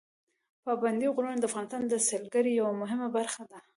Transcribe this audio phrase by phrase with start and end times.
[0.63, 3.59] پابندي غرونه د افغانستان د سیلګرۍ یوه مهمه برخه ده.